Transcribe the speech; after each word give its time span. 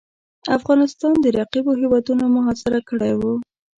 افغانستان 0.57 1.13
د 1.19 1.25
رقیبو 1.37 1.71
هیوادونو 1.81 2.23
محاصره 2.35 2.79
کړی 2.89 3.13
وو. 3.19 3.33